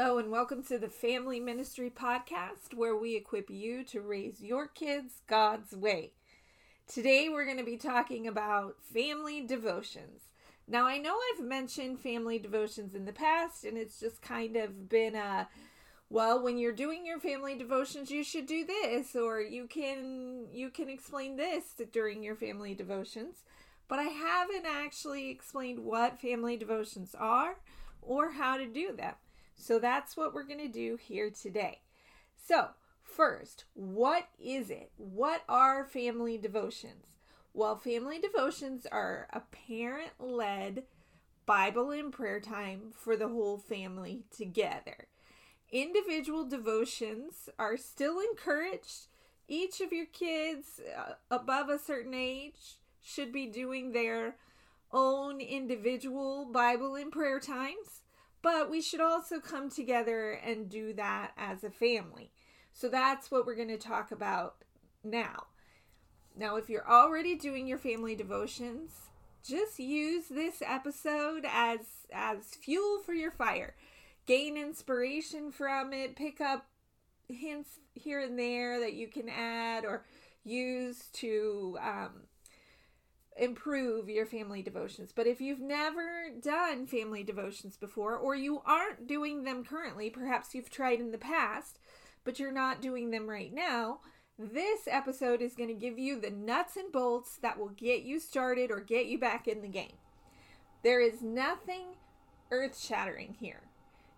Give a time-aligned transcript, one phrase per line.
[0.00, 4.68] Hello, and welcome to the Family Ministry Podcast, where we equip you to raise your
[4.68, 6.12] kids God's way.
[6.86, 10.20] Today, we're going to be talking about family devotions.
[10.68, 14.88] Now, I know I've mentioned family devotions in the past, and it's just kind of
[14.88, 15.48] been a
[16.08, 20.70] well, when you're doing your family devotions, you should do this, or you can you
[20.70, 23.38] can explain this during your family devotions.
[23.88, 27.56] But I haven't actually explained what family devotions are
[28.00, 29.14] or how to do them.
[29.58, 31.80] So that's what we're going to do here today.
[32.46, 32.68] So,
[33.02, 34.92] first, what is it?
[34.96, 37.04] What are family devotions?
[37.52, 40.84] Well, family devotions are a parent led
[41.44, 45.08] Bible and prayer time for the whole family together.
[45.72, 49.08] Individual devotions are still encouraged.
[49.48, 54.36] Each of your kids uh, above a certain age should be doing their
[54.92, 58.04] own individual Bible and prayer times.
[58.40, 62.30] But we should also come together and do that as a family.
[62.72, 64.64] So that's what we're going to talk about
[65.02, 65.46] now.
[66.36, 68.92] Now, if you're already doing your family devotions,
[69.44, 71.80] just use this episode as
[72.12, 73.74] as fuel for your fire.
[74.26, 76.66] Gain inspiration from it, pick up
[77.28, 80.04] hints here and there that you can add or
[80.44, 82.10] use to um,
[83.38, 85.12] improve your family devotions.
[85.14, 90.54] But if you've never done family devotions before, or you aren't doing them currently, perhaps
[90.54, 91.78] you've tried in the past,
[92.24, 94.00] but you're not doing them right now,
[94.38, 98.20] this episode is going to give you the nuts and bolts that will get you
[98.20, 99.96] started or get you back in the game.
[100.84, 101.86] There is nothing
[102.50, 103.62] earth shattering here.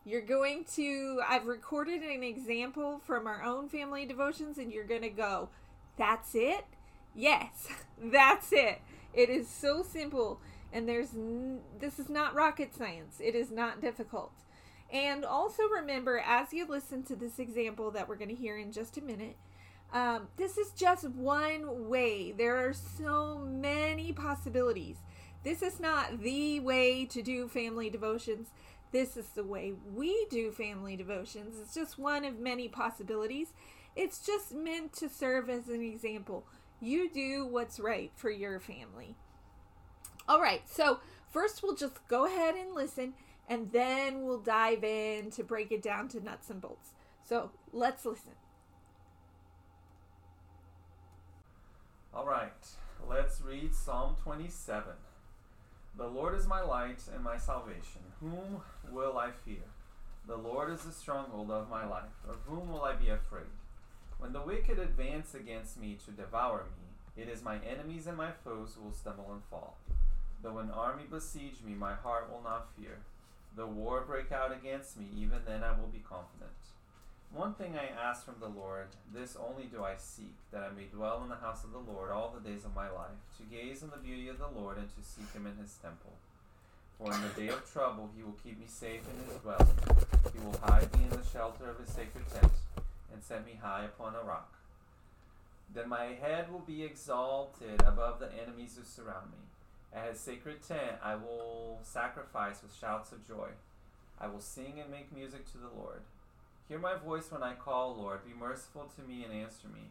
[0.05, 5.03] You're going to, I've recorded an example from our own family devotions, and you're going
[5.03, 5.51] to go,
[5.97, 6.65] That's it?
[7.15, 7.69] Yes,
[8.03, 8.81] that's it.
[9.13, 10.41] It is so simple,
[10.73, 13.21] and there's n- this is not rocket science.
[13.21, 14.33] It is not difficult.
[14.93, 18.73] And also remember, as you listen to this example that we're going to hear in
[18.73, 19.37] just a minute,
[19.93, 22.33] um, this is just one way.
[22.33, 24.97] There are so many possibilities.
[25.43, 28.49] This is not the way to do family devotions.
[28.93, 31.57] This is the way we do family devotions.
[31.61, 33.53] It's just one of many possibilities.
[33.97, 36.45] It's just meant to serve as an example.
[36.81, 39.17] You do what's right for your family.
[40.27, 43.15] All right, so first we'll just go ahead and listen,
[43.49, 46.91] and then we'll dive in to break it down to nuts and bolts.
[47.25, 48.33] So let's listen.
[52.15, 52.67] All right,
[53.09, 54.95] let's read Psalm 27.
[55.97, 58.01] The Lord is my light and my salvation.
[58.21, 59.65] Whom will I fear?
[60.27, 62.13] The Lord is the stronghold of my life.
[62.29, 63.47] Of whom will I be afraid?
[64.21, 68.31] When the wicked advance against me to devour me, it is my enemies and my
[68.45, 69.79] foes who will stumble and fall.
[70.43, 72.99] Though an army besiege me, my heart will not fear.
[73.57, 76.53] Though war break out against me, even then I will be confident.
[77.33, 80.85] One thing I ask from the Lord, this only do I seek, that I may
[80.85, 83.83] dwell in the house of the Lord all the days of my life, to gaze
[83.83, 86.13] on the beauty of the Lord and to seek him in his temple.
[86.99, 89.81] For in the day of trouble he will keep me safe in his dwelling.
[90.35, 92.53] He will hide me in the shelter of his sacred tent
[93.31, 94.53] set me high upon a rock.
[95.73, 99.39] Then my head will be exalted above the enemies who surround me.
[99.95, 103.51] At his sacred tent I will sacrifice with shouts of joy.
[104.21, 106.01] I will sing and make music to the Lord.
[106.69, 108.25] Hear my voice when I call, Lord.
[108.27, 109.91] Be merciful to me and answer me.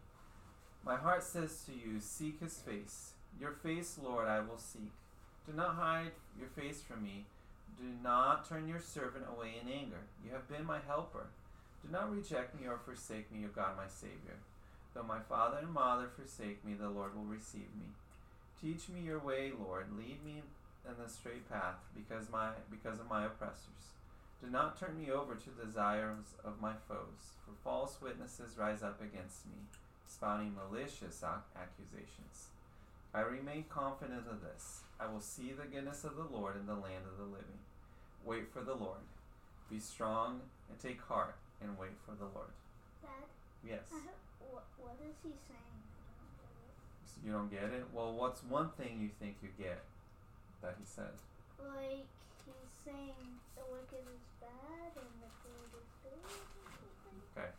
[0.85, 3.13] My heart says to you, Seek his face.
[3.39, 4.91] Your face, Lord, I will seek.
[5.47, 7.25] Do not hide your face from me.
[7.77, 10.07] Do not turn your servant away in anger.
[10.25, 11.27] You have been my helper.
[11.85, 14.37] Do not reject me or forsake me, O God, my Savior.
[14.93, 17.93] Though my father and mother forsake me, the Lord will receive me.
[18.61, 19.85] Teach me your way, Lord.
[19.97, 20.41] Lead me
[20.85, 23.93] in the straight path because my because of my oppressors.
[24.41, 28.81] Do not turn me over to the desires of my foes, for false witnesses rise
[28.81, 29.57] up against me,
[30.07, 32.47] spouting malicious accusations.
[33.13, 34.81] I remain confident of this.
[34.99, 37.59] I will see the goodness of the Lord in the land of the living.
[38.25, 39.03] Wait for the Lord.
[39.69, 42.53] Be strong and take heart and wait for the Lord.
[43.01, 43.27] Dad,
[43.63, 43.91] Yes.
[43.91, 43.99] Uh-huh.
[43.99, 44.19] I have,
[44.51, 45.83] what, what is he saying?
[47.05, 47.85] So you don't get it?
[47.93, 49.83] Well, what's one thing you think you get
[50.61, 51.11] that he said?
[51.59, 52.07] Like,
[52.45, 56.23] he's saying the wicked is bad and the good is good?
[57.35, 57.49] Okay.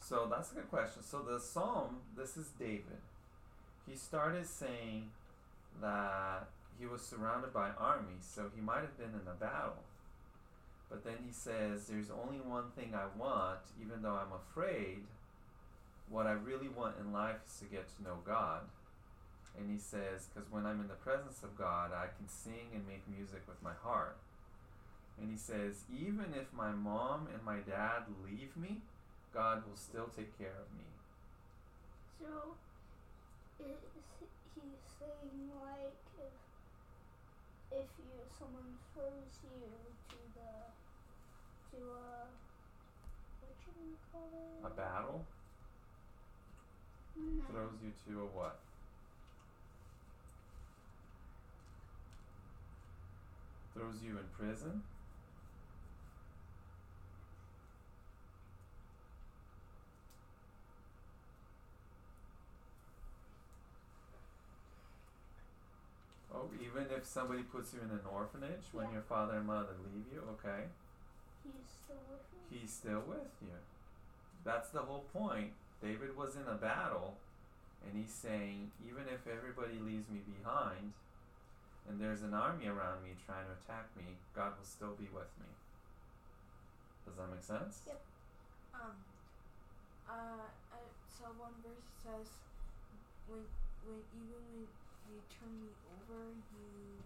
[0.00, 1.02] So that's a good question.
[1.02, 3.00] So the psalm, this is David.
[3.86, 5.10] He started saying
[5.80, 6.48] that
[6.78, 9.84] he was surrounded by armies, so he might have been in a battle.
[10.90, 15.06] But then he says, There's only one thing I want, even though I'm afraid.
[16.08, 18.62] What I really want in life is to get to know God.
[19.56, 22.86] And he says, Because when I'm in the presence of God, I can sing and
[22.86, 24.16] make music with my heart.
[25.20, 28.82] And he says, Even if my mom and my dad leave me,
[29.32, 30.90] God will still take care of me.
[32.18, 32.58] So,
[33.62, 33.78] is
[34.54, 36.34] he's saying like if
[37.70, 39.89] if you someone throws you
[41.70, 42.26] to a
[43.40, 44.30] what should we call
[44.62, 44.66] it?
[44.66, 45.26] A battle
[47.16, 47.44] No.
[47.48, 48.60] throws you to a what?
[53.74, 54.82] Throws you in prison?
[66.32, 68.94] Oh, even if somebody puts you in an orphanage when Yeah.
[68.94, 70.68] your father and mother leave you, okay,
[71.44, 72.58] He's still with me.
[72.58, 73.56] he's still with you.
[74.44, 75.52] That's the whole point.
[75.82, 77.16] David was in a battle,
[77.84, 80.92] and he's saying, even if everybody leaves me behind,
[81.88, 84.04] and there's an army around me trying to attack me,
[84.36, 85.48] God will still be with me.
[87.06, 87.80] Does that make sense?
[87.86, 88.00] Yep.
[88.74, 88.96] Um.
[90.08, 90.46] Uh.
[90.72, 90.76] uh
[91.08, 92.28] so one verse says,
[93.28, 93.44] "When,
[93.84, 94.68] when even when
[95.12, 97.04] you turn me over, you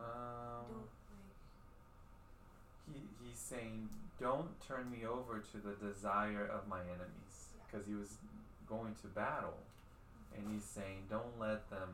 [0.00, 1.03] Um, don't like."
[2.90, 3.88] He, he's saying,
[4.20, 7.50] don't turn me over to the desire of my enemies.
[7.66, 8.14] Because he was
[8.68, 9.58] going to battle,
[10.36, 11.90] and he's saying, don't let them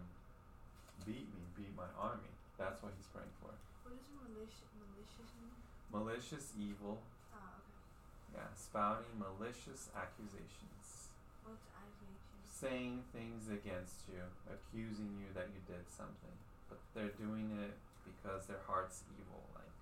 [1.09, 2.29] beat me, beat my army.
[2.61, 3.49] That's what he's praying for.
[3.89, 5.57] What does malicious malicious mean?
[5.89, 7.01] Malicious evil,
[7.33, 8.37] Ah, okay.
[8.37, 11.09] yeah, spouting malicious accusations,
[11.49, 12.39] What's accusation?
[12.53, 14.21] saying things against you,
[14.53, 16.37] accusing you that you did something,
[16.69, 19.41] but they're doing it because their heart's evil.
[19.57, 19.73] Like.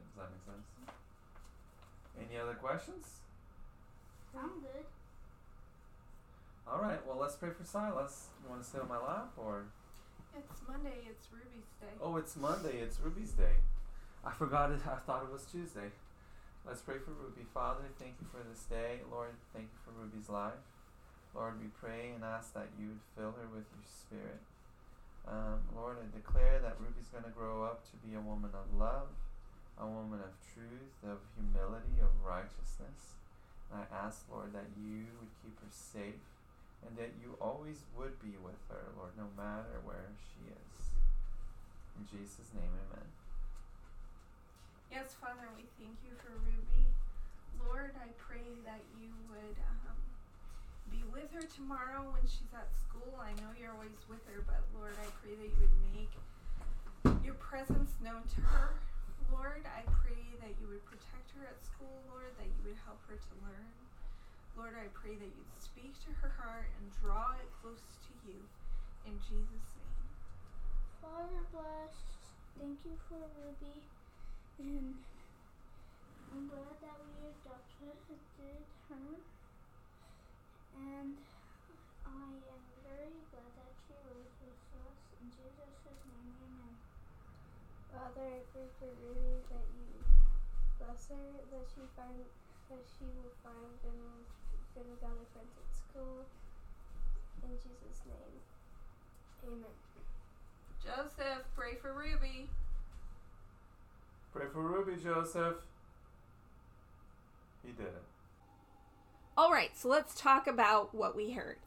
[0.00, 0.66] Does that make sense?
[2.18, 3.20] Any other questions?
[4.32, 4.86] Sound good.
[6.66, 7.00] All right.
[7.06, 8.28] Well, let's pray for Silas.
[8.42, 9.64] You want to sit on my lap, or
[10.36, 11.04] It's Monday.
[11.08, 11.92] It's Ruby's day.
[12.00, 12.78] oh, it's Monday.
[12.80, 13.60] It's Ruby's day.
[14.24, 14.80] I forgot it.
[14.86, 15.90] I thought it was Tuesday.
[16.64, 17.42] Let's pray for Ruby.
[17.52, 19.00] Father, thank you for this day.
[19.10, 20.62] Lord, thank you for Ruby's life.
[21.34, 24.38] Lord, we pray and ask that you would fill her with your spirit.
[25.26, 28.78] Um, Lord, I declare that Ruby's going to grow up to be a woman of
[28.78, 29.08] love,
[29.80, 33.16] a woman of truth, of humility, of righteousness.
[33.72, 36.20] And I ask, Lord, that you would keep her safe
[36.84, 40.76] and that you always would be with her, Lord, no matter where she is.
[41.96, 43.06] In Jesus' name, amen.
[44.90, 46.84] Yes, Father, we thank you for Ruby.
[47.56, 49.56] Lord, I pray that you would
[49.88, 49.96] um,
[50.90, 53.14] be with her tomorrow when she's at school.
[53.16, 56.12] I know you're always with her, but Lord, I pray that you would make
[57.24, 58.74] your presence known to her.
[59.32, 63.00] Lord, I pray that you would protect her at school, Lord, that you would help
[63.08, 63.72] her to learn.
[64.52, 68.36] Lord, I pray that you'd speak to her heart and draw it close to you.
[69.08, 70.06] In Jesus' name.
[71.00, 71.96] Father bless.
[72.60, 73.80] Thank you for Ruby.
[74.60, 75.00] And
[76.36, 79.16] I'm glad that we adopted her.
[80.76, 81.16] And
[82.04, 85.00] I am very glad that she was with us.
[85.24, 86.76] In Jesus' name, amen.
[88.02, 89.86] Father, I pray for Ruby that you
[90.82, 92.18] bless her, that she find
[92.68, 94.26] that she will find good and
[94.74, 96.26] good and godly friends at school.
[97.44, 98.42] In Jesus' name.
[99.46, 99.78] Amen.
[100.82, 102.50] Joseph, pray for Ruby.
[104.32, 105.62] Pray for Ruby, Joseph.
[107.64, 108.02] He did it.
[109.36, 111.58] All right, so let's talk about what we heard.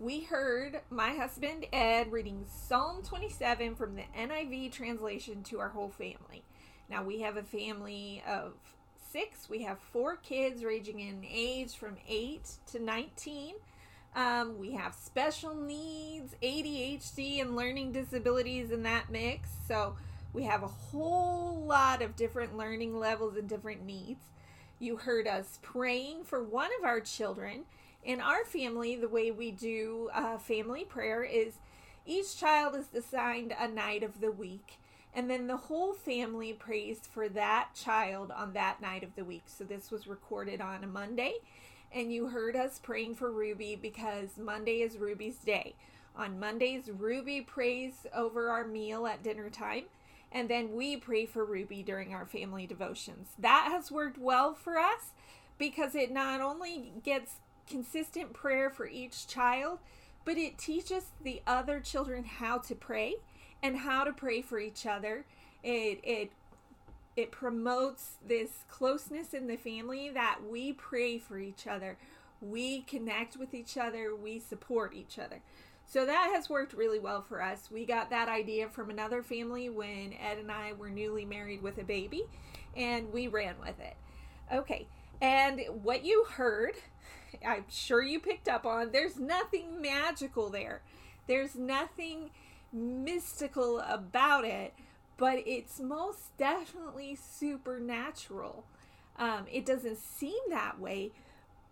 [0.00, 5.90] We heard my husband Ed reading Psalm 27 from the NIV translation to our whole
[5.90, 6.42] family.
[6.88, 8.54] Now, we have a family of
[9.12, 9.50] six.
[9.50, 12.40] We have four kids ranging in age from 8
[12.72, 13.56] to 19.
[14.16, 19.50] Um, we have special needs, ADHD, and learning disabilities in that mix.
[19.68, 19.96] So,
[20.32, 24.24] we have a whole lot of different learning levels and different needs.
[24.78, 27.66] You heard us praying for one of our children.
[28.04, 31.54] In our family, the way we do uh, family prayer is
[32.06, 34.78] each child is assigned a night of the week,
[35.14, 39.44] and then the whole family prays for that child on that night of the week.
[39.46, 41.34] So this was recorded on a Monday,
[41.92, 45.74] and you heard us praying for Ruby because Monday is Ruby's day.
[46.16, 49.84] On Mondays, Ruby prays over our meal at dinner time
[50.32, 53.30] and then we pray for Ruby during our family devotions.
[53.38, 55.10] That has worked well for us
[55.58, 57.34] because it not only gets
[57.70, 59.78] consistent prayer for each child,
[60.24, 63.14] but it teaches the other children how to pray
[63.62, 65.24] and how to pray for each other.
[65.62, 66.32] It it
[67.16, 71.98] it promotes this closeness in the family that we pray for each other.
[72.40, 75.42] We connect with each other, we support each other.
[75.86, 77.68] So that has worked really well for us.
[77.70, 81.78] We got that idea from another family when Ed and I were newly married with
[81.78, 82.22] a baby,
[82.76, 83.96] and we ran with it.
[84.52, 84.86] Okay,
[85.20, 86.74] and what you heard,
[87.46, 90.82] I'm sure you picked up on, there's nothing magical there.
[91.26, 92.30] There's nothing
[92.72, 94.74] mystical about it,
[95.16, 98.64] but it's most definitely supernatural.
[99.16, 101.12] Um, it doesn't seem that way,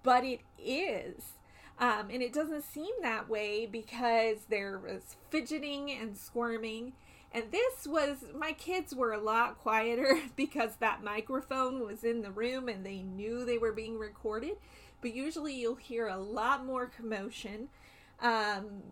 [0.02, 1.32] but it is.
[1.80, 6.92] Um, and it doesn't seem that way because there was fidgeting and squirming.
[7.32, 12.30] And this was, my kids were a lot quieter because that microphone was in the
[12.30, 14.56] room and they knew they were being recorded.
[15.00, 17.68] But usually you'll hear a lot more commotion.
[18.20, 18.82] Um,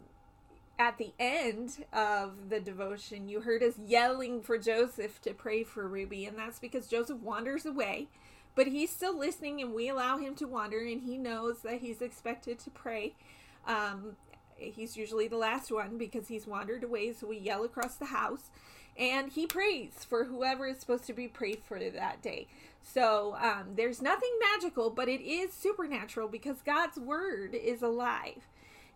[0.79, 5.89] at the end of the devotion, you heard us yelling for Joseph to pray for
[5.89, 8.09] Ruby, and that's because Joseph wanders away
[8.57, 12.03] but he's still listening and we allow him to wander and he knows that he's
[12.03, 13.15] expected to pray
[13.69, 14.17] um,
[14.57, 18.51] he's usually the last one because he's wandered away so we yell across the house
[18.99, 22.49] and he prays for whoever is supposed to be prayed for that day
[22.89, 28.47] so um, there's nothing magical but it is supernatural because god's word is alive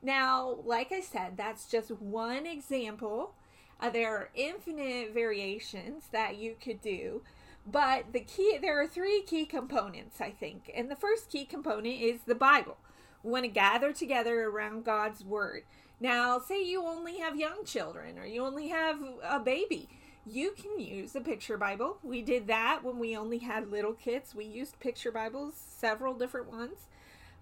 [0.02, 3.34] now like i said that's just one example
[3.80, 7.22] uh, there are infinite variations that you could do
[7.66, 10.70] but the key, there are three key components, I think.
[10.74, 12.76] And the first key component is the Bible.
[13.22, 15.64] We want to gather together around God's Word.
[16.00, 19.88] Now, say you only have young children or you only have a baby.
[20.26, 21.98] You can use a picture Bible.
[22.02, 24.34] We did that when we only had little kids.
[24.34, 26.86] We used picture Bibles, several different ones,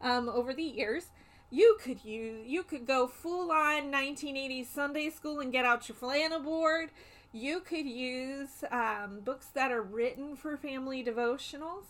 [0.01, 1.07] um, over the years.
[1.51, 5.97] You could use, you could go full on 1980s Sunday school and get out your
[5.97, 6.91] flannel board
[7.33, 11.85] you could use um, books that are written for family devotionals.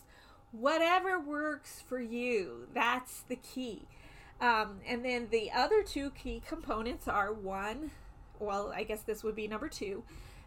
[0.51, 3.83] Whatever works for you, that's the key.
[4.41, 7.91] Um, and then the other two key components are one,
[8.39, 10.03] well, I guess this would be number two,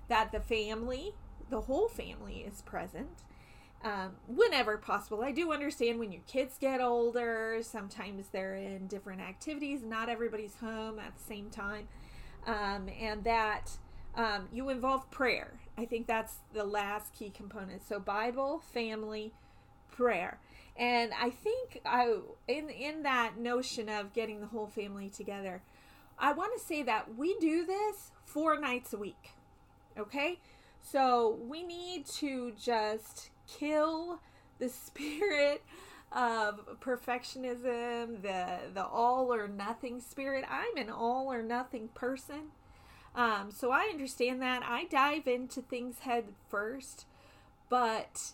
[0.08, 1.12] that the family,
[1.50, 3.24] the whole family is present.
[3.84, 5.24] Um, whenever possible.
[5.24, 10.54] I do understand when your kids get older, sometimes they're in different activities, not everybody's
[10.54, 11.88] home at the same time.
[12.46, 13.72] Um, and that
[14.14, 15.54] um, you involve prayer.
[15.76, 17.86] I think that's the last key component.
[17.86, 19.32] So Bible, family,
[19.90, 20.38] prayer.
[20.76, 22.16] And I think I
[22.48, 25.62] in in that notion of getting the whole family together,
[26.18, 29.32] I want to say that we do this four nights a week.
[29.98, 30.38] Okay?
[30.82, 34.20] So we need to just kill
[34.58, 35.62] the spirit
[36.10, 40.44] of perfectionism, the the all or nothing spirit.
[40.48, 42.50] I'm an all or nothing person.
[43.14, 44.62] Um, so I understand that.
[44.64, 47.06] I dive into things head first,
[47.68, 48.32] but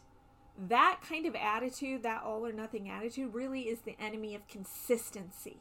[0.56, 5.58] that kind of attitude, that all or nothing attitude, really is the enemy of consistency.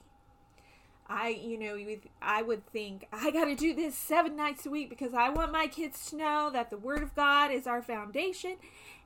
[1.10, 1.78] I, you know,
[2.22, 5.52] I would think I got to do this seven nights a week because I want
[5.52, 8.58] my kids to know that the Word of God is our foundation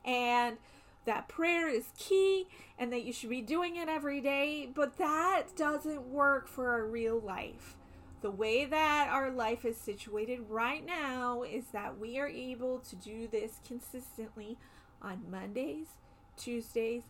[0.04, 0.58] and
[1.04, 2.46] that prayer is key
[2.78, 4.68] and that you should be doing it every day.
[4.72, 7.76] But that doesn't work for our real life
[8.22, 12.96] the way that our life is situated right now is that we are able to
[12.96, 14.56] do this consistently
[15.02, 15.88] on Mondays,
[16.36, 17.02] Tuesdays,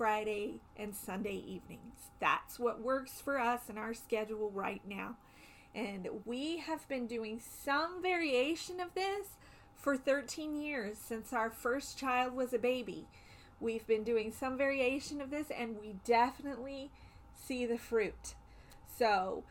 [0.00, 2.08] Friday, and Sunday evenings.
[2.20, 5.16] That's what works for us in our schedule right now.
[5.74, 9.36] And we have been doing some variation of this
[9.76, 13.08] for 13 years since our first child was a baby.
[13.60, 16.88] We've been doing some variation of this and we definitely
[17.34, 18.34] see the fruit.
[18.96, 19.44] So,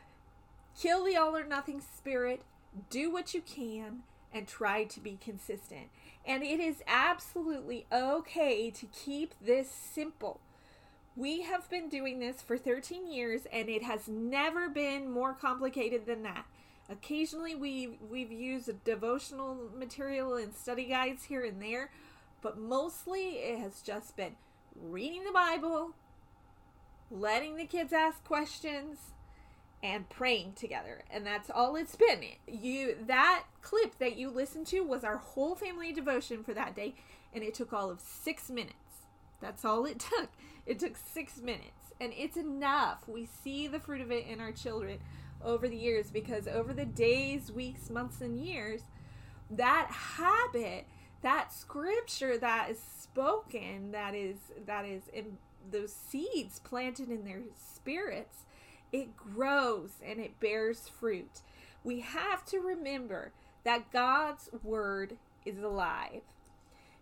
[0.82, 2.42] Kill the all or nothing spirit,
[2.90, 4.00] do what you can,
[4.34, 5.90] and try to be consistent.
[6.26, 10.40] And it is absolutely okay to keep this simple.
[11.16, 16.06] We have been doing this for 13 years and it has never been more complicated
[16.06, 16.46] than that.
[16.90, 21.92] Occasionally we we've used devotional material and study guides here and there,
[22.42, 24.36] but mostly it has just been
[24.76, 25.92] reading the Bible,
[27.12, 28.98] letting the kids ask questions,
[29.82, 32.24] and praying together and that's all it's been.
[32.48, 36.96] You that clip that you listened to was our whole family devotion for that day
[37.34, 38.76] and it took all of six minutes.
[39.42, 40.30] That's all it took.
[40.66, 43.08] It took six minutes and it's enough.
[43.08, 45.00] We see the fruit of it in our children
[45.44, 48.82] over the years because over the days weeks months and years
[49.50, 50.86] that habit
[51.22, 55.38] that scripture that is spoken that is that is in
[55.72, 58.46] those seeds planted in their spirits
[58.92, 61.42] it grows and it bears fruit.
[61.84, 63.32] We have to remember
[63.64, 66.22] that God's word is alive.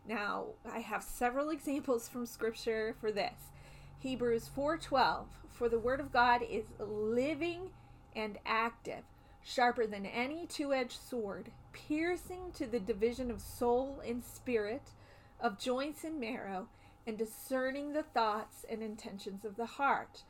[0.07, 3.51] Now, I have several examples from scripture for this.
[3.99, 7.71] Hebrews 4:12 For the word of God is living
[8.15, 9.03] and active,
[9.43, 14.91] sharper than any two edged sword, piercing to the division of soul and spirit,
[15.39, 16.67] of joints and marrow,
[17.05, 20.23] and discerning the thoughts and intentions of the heart.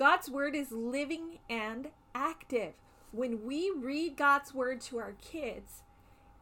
[0.00, 2.72] God's word is living and active.
[3.12, 5.82] When we read God's word to our kids,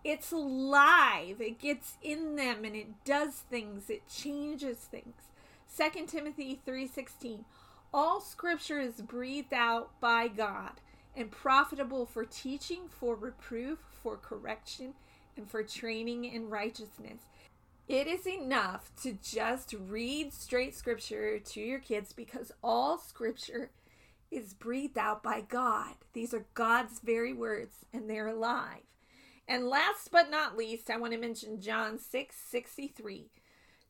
[0.04, 1.40] it's alive.
[1.40, 3.90] It gets in them and it does things.
[3.90, 5.16] It changes things.
[5.76, 7.46] 2 Timothy 3:16
[7.92, 10.80] All scripture is breathed out by God
[11.16, 14.94] and profitable for teaching, for reproof, for correction,
[15.36, 17.22] and for training in righteousness.
[17.88, 23.70] It is enough to just read straight scripture to your kids because all scripture
[24.30, 25.94] is breathed out by God.
[26.12, 28.82] These are God's very words and they're alive.
[29.48, 33.30] And last but not least, I want to mention John 6 63.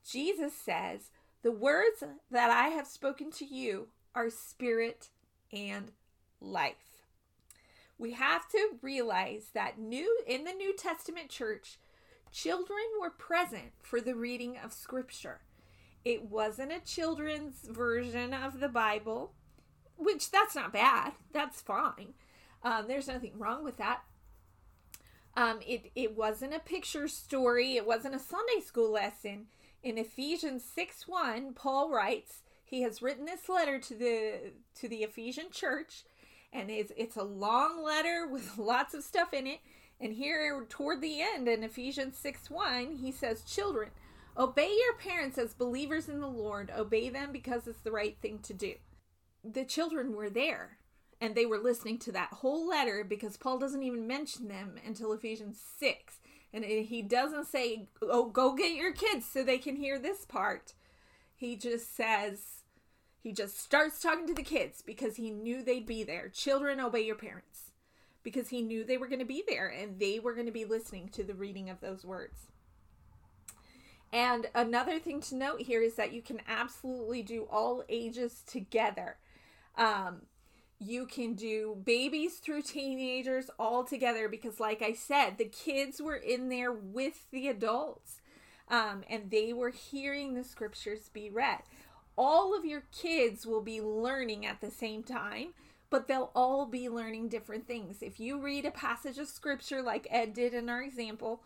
[0.09, 1.11] Jesus says,
[1.43, 5.09] The words that I have spoken to you are spirit
[5.53, 5.91] and
[6.41, 6.99] life
[7.99, 11.79] we have to realize that new in the New Testament church,
[12.33, 15.41] children were present for the reading of scripture.
[16.05, 19.35] It wasn't a children's version of the Bible,
[19.97, 21.13] which that's not bad.
[21.33, 22.15] That's fine.
[22.63, 24.01] Um, there's nothing wrong with that.
[25.37, 27.77] Um, it, it wasn't a picture story.
[27.77, 29.47] It wasn't a Sunday school lesson.
[29.83, 34.99] In Ephesians 6 1, Paul writes, he has written this letter to the to the
[34.99, 36.05] Ephesian church
[36.53, 39.61] and it's it's a long letter with lots of stuff in it.
[40.01, 43.91] And here toward the end in Ephesians 6 1, he says, Children,
[44.37, 46.71] obey your parents as believers in the Lord.
[46.77, 48.75] Obey them because it's the right thing to do.
[49.45, 50.79] The children were there
[51.21, 55.13] and they were listening to that whole letter because Paul doesn't even mention them until
[55.13, 56.21] Ephesians 6.
[56.53, 60.75] And he doesn't say, Oh, go get your kids so they can hear this part.
[61.35, 62.59] He just says,
[63.21, 66.29] he just starts talking to the kids because he knew they'd be there.
[66.29, 67.68] Children, obey your parents.
[68.29, 70.67] Because he knew they were going to be there and they were going to be
[70.67, 72.49] listening to the reading of those words.
[74.13, 79.17] And another thing to note here is that you can absolutely do all ages together.
[79.79, 80.27] Um,
[80.79, 86.17] you can do babies through teenagers all together because, like I said, the kids were
[86.17, 88.21] in there with the adults
[88.69, 91.61] um, and they were hearing the scriptures be read
[92.19, 95.55] all of your kids will be learning at the same time,
[95.91, 98.03] but they'll all be learning different things.
[98.03, 101.43] If you read a passage of scripture like Ed did in our example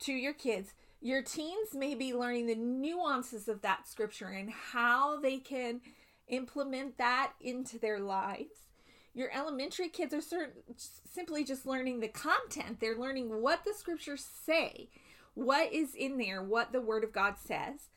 [0.00, 5.20] to your kids, your teens may be learning the nuances of that scripture and how
[5.20, 5.80] they can
[6.28, 8.68] implement that into their lives.
[9.14, 12.78] Your elementary kids are certain, simply just learning the content.
[12.80, 14.90] They're learning what the scriptures say,
[15.34, 17.88] what is in there, what the Word of God says.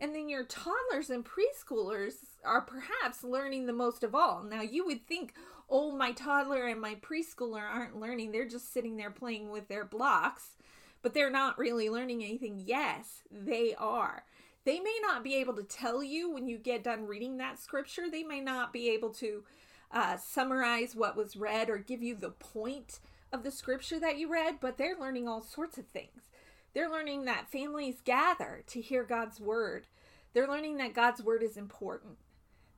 [0.00, 4.42] And then your toddlers and preschoolers are perhaps learning the most of all.
[4.42, 5.34] Now, you would think,
[5.68, 8.32] oh, my toddler and my preschooler aren't learning.
[8.32, 10.56] They're just sitting there playing with their blocks,
[11.02, 12.62] but they're not really learning anything.
[12.64, 14.24] Yes, they are.
[14.64, 18.10] They may not be able to tell you when you get done reading that scripture,
[18.10, 19.44] they may not be able to
[19.92, 23.00] uh, summarize what was read or give you the point
[23.32, 26.29] of the scripture that you read, but they're learning all sorts of things.
[26.74, 29.86] They're learning that families gather to hear God's word.
[30.32, 32.18] They're learning that God's word is important,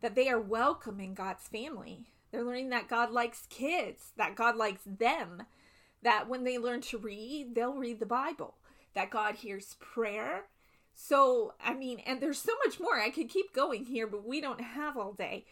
[0.01, 2.07] that they are welcome in God's family.
[2.31, 5.43] They're learning that God likes kids, that God likes them,
[6.03, 8.55] that when they learn to read, they'll read the Bible,
[8.95, 10.45] that God hears prayer.
[10.95, 12.99] So, I mean, and there's so much more.
[12.99, 15.45] I could keep going here, but we don't have all day.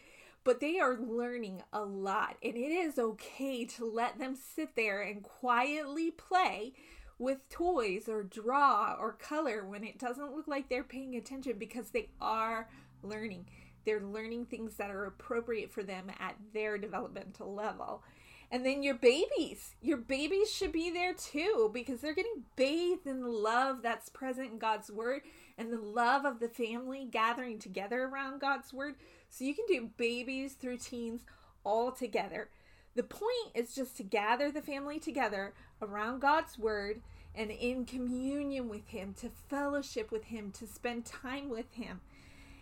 [0.43, 5.01] But they are learning a lot, and it is okay to let them sit there
[5.01, 6.73] and quietly play
[7.21, 11.91] with toys or draw or color when it doesn't look like they're paying attention because
[11.91, 12.67] they are
[13.03, 13.45] learning.
[13.85, 18.01] They're learning things that are appropriate for them at their developmental level.
[18.49, 23.21] And then your babies, your babies should be there too because they're getting bathed in
[23.21, 25.21] the love that's present in God's word
[25.59, 28.95] and the love of the family gathering together around God's word.
[29.29, 31.21] So you can do babies through teens
[31.63, 32.49] all together.
[32.95, 37.01] The point is just to gather the family together around God's word
[37.33, 42.01] and in communion with Him, to fellowship with Him, to spend time with Him.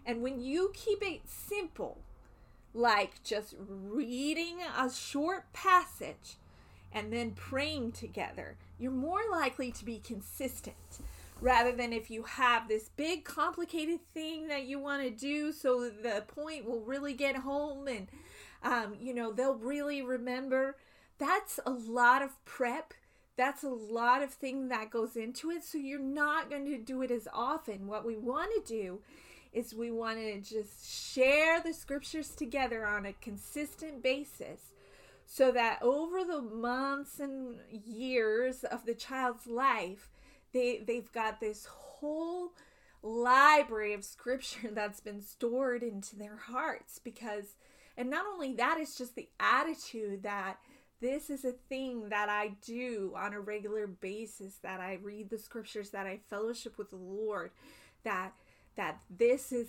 [0.05, 1.99] And when you keep it simple,
[2.73, 6.38] like just reading a short passage
[6.91, 10.75] and then praying together, you're more likely to be consistent
[11.41, 15.89] rather than if you have this big complicated thing that you want to do so
[15.89, 18.08] the point will really get home and
[18.63, 20.75] um, you know they'll really remember
[21.17, 22.93] that's a lot of prep
[23.39, 25.63] that's a lot of thing that goes into it.
[25.63, 27.88] So you're not going to do it as often.
[27.88, 28.99] What we want to do
[29.54, 34.73] is we want to just share the scriptures together on a consistent basis
[35.25, 40.10] so that over the months and years of the child's life,
[40.52, 42.52] they they've got this whole
[43.02, 47.56] library of scripture that's been stored into their hearts because
[47.95, 50.58] and not only that it's just the attitude that
[51.01, 55.38] this is a thing that I do on a regular basis that I read the
[55.38, 57.51] scriptures that I fellowship with the Lord
[58.03, 58.33] that
[58.75, 59.67] that this is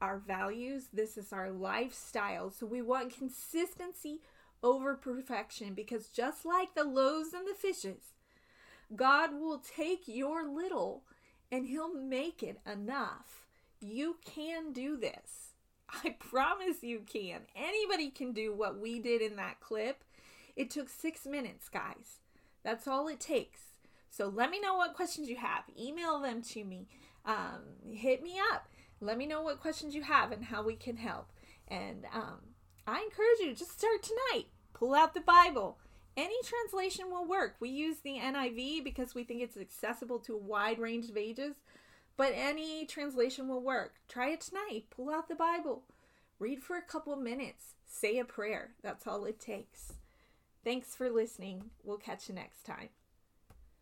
[0.00, 2.50] our values this is our lifestyle.
[2.50, 4.20] So we want consistency
[4.62, 8.14] over perfection because just like the loaves and the fishes
[8.94, 11.04] God will take your little
[11.50, 13.46] and he'll make it enough.
[13.80, 15.52] You can do this.
[16.04, 17.42] I promise you can.
[17.56, 20.02] Anybody can do what we did in that clip
[20.56, 22.20] it took six minutes, guys.
[22.62, 23.60] That's all it takes.
[24.10, 25.64] So let me know what questions you have.
[25.78, 26.86] Email them to me.
[27.24, 28.68] Um, hit me up.
[29.00, 31.30] Let me know what questions you have and how we can help.
[31.66, 32.38] And um,
[32.86, 34.46] I encourage you to just start tonight.
[34.72, 35.78] Pull out the Bible.
[36.16, 37.56] Any translation will work.
[37.58, 41.56] We use the NIV because we think it's accessible to a wide range of ages,
[42.16, 43.94] but any translation will work.
[44.08, 44.84] Try it tonight.
[44.90, 45.82] Pull out the Bible.
[46.38, 47.74] Read for a couple minutes.
[47.86, 48.74] Say a prayer.
[48.82, 49.94] That's all it takes.
[50.64, 51.70] Thanks for listening.
[51.84, 52.88] We'll catch you next time.